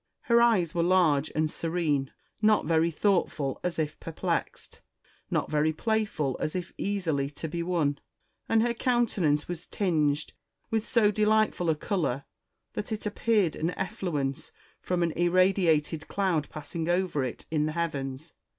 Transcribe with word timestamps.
Her 0.21 0.41
eyes 0.41 0.73
were 0.73 0.81
large 0.81 1.31
and 1.35 1.51
serene; 1.51 2.11
not 2.41 2.65
very 2.65 2.89
thoughtful 2.89 3.59
as 3.63 3.77
if 3.77 3.99
perplexed, 3.99 4.81
not 5.29 5.51
very 5.51 5.71
playful 5.71 6.35
as 6.39 6.55
if 6.55 6.73
easily 6.75 7.29
to 7.29 7.47
be 7.47 7.61
won; 7.61 7.99
and 8.49 8.63
her 8.63 8.73
countenance 8.73 9.47
was 9.47 9.67
tinged 9.67 10.33
with 10.71 10.83
so 10.83 11.11
delightful 11.11 11.69
a 11.69 11.75
colour, 11.75 12.23
that 12.73 12.91
it 12.91 13.05
appeared 13.05 13.55
an 13.55 13.77
effluence 13.77 14.51
from 14.81 15.03
an 15.03 15.11
irradiated 15.11 16.07
cloud 16.07 16.49
passing 16.49 16.89
over 16.89 17.23
it 17.23 17.45
in 17.51 17.67
the 17.67 17.73
heavens. 17.73 18.33